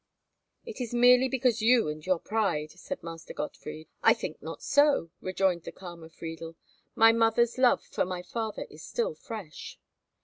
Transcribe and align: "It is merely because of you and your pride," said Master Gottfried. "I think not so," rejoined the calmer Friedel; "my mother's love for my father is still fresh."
"It 0.65 0.81
is 0.81 0.95
merely 0.95 1.29
because 1.29 1.57
of 1.57 1.61
you 1.61 1.87
and 1.87 2.03
your 2.03 2.17
pride," 2.17 2.71
said 2.71 3.03
Master 3.03 3.35
Gottfried. 3.35 3.87
"I 4.01 4.15
think 4.15 4.41
not 4.41 4.63
so," 4.63 5.11
rejoined 5.21 5.61
the 5.61 5.71
calmer 5.71 6.09
Friedel; 6.09 6.55
"my 6.95 7.11
mother's 7.11 7.59
love 7.59 7.83
for 7.85 8.03
my 8.03 8.23
father 8.23 8.65
is 8.71 8.83
still 8.83 9.13
fresh." 9.13 9.77